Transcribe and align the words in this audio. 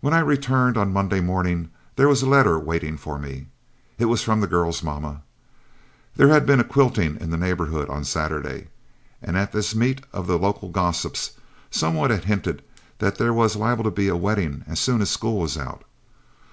When 0.00 0.14
I 0.14 0.20
returned 0.20 0.76
on 0.78 0.92
Monday 0.92 1.18
morning, 1.20 1.70
there 1.96 2.06
was 2.06 2.22
a 2.22 2.28
letter 2.28 2.56
waiting 2.56 2.96
for 2.96 3.18
me. 3.18 3.46
It 3.98 4.04
was 4.04 4.22
from 4.22 4.40
the 4.40 4.46
girl's 4.46 4.80
mamma. 4.84 5.22
There 6.14 6.28
had 6.28 6.46
been 6.46 6.60
a 6.60 6.62
quilting 6.62 7.18
in 7.20 7.30
the 7.30 7.36
neighborhood 7.36 7.88
on 7.90 8.04
Saturday, 8.04 8.68
and 9.20 9.36
at 9.36 9.50
this 9.50 9.74
meet 9.74 10.02
of 10.12 10.28
the 10.28 10.38
local 10.38 10.68
gossips, 10.68 11.32
some 11.68 11.94
one 11.94 12.10
had 12.10 12.26
hinted 12.26 12.62
that 12.98 13.18
there 13.18 13.34
was 13.34 13.56
liable 13.56 13.82
to 13.82 13.90
be 13.90 14.06
a 14.06 14.14
wedding 14.14 14.62
as 14.68 14.78
soon 14.78 15.00
as 15.02 15.10
school 15.10 15.40
was 15.40 15.58
out. 15.58 15.82